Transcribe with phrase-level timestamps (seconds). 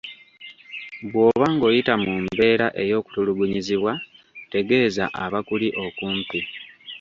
[1.11, 3.93] Bw’oba ng’oyita mu mbeera ey’okutulugunyizibwa,
[4.51, 6.39] tegeeza abakuli okumpi.